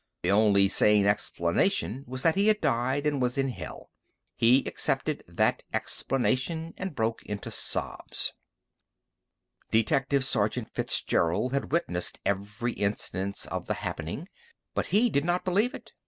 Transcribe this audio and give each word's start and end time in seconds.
The 0.23 0.31
only 0.31 0.67
sane 0.67 1.05
explanation 1.05 2.03
was 2.07 2.23
that 2.23 2.33
he 2.33 2.47
had 2.47 2.59
died 2.59 3.05
and 3.05 3.21
was 3.21 3.37
in 3.37 3.49
hell. 3.49 3.91
He 4.35 4.65
accepted 4.65 5.23
that 5.27 5.63
explanation 5.75 6.73
and 6.79 6.95
broke 6.95 7.21
into 7.21 7.51
sobs. 7.51 8.33
Detective 9.69 10.25
Sergeant 10.25 10.73
Fitzgerald 10.73 11.53
had 11.53 11.71
witnessed 11.71 12.19
every 12.25 12.73
instant 12.73 13.45
of 13.51 13.67
the 13.67 13.75
happening, 13.75 14.27
but 14.73 14.87
he 14.87 15.07
did 15.07 15.23
not 15.23 15.45
believe 15.45 15.75
it. 15.75 15.91